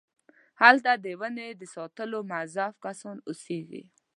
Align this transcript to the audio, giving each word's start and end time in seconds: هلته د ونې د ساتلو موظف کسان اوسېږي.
هلته 0.61 0.91
د 1.05 1.05
ونې 1.19 1.49
د 1.59 1.61
ساتلو 1.75 2.19
موظف 2.31 2.73
کسان 2.85 3.17
اوسېږي. 3.27 3.83